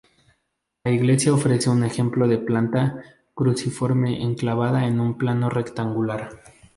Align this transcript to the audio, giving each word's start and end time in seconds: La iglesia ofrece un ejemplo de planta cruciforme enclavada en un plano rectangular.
La 0.83 0.89
iglesia 0.91 1.31
ofrece 1.31 1.69
un 1.69 1.83
ejemplo 1.83 2.27
de 2.27 2.39
planta 2.39 3.03
cruciforme 3.35 4.19
enclavada 4.23 4.87
en 4.87 4.99
un 4.99 5.15
plano 5.15 5.47
rectangular. 5.47 6.41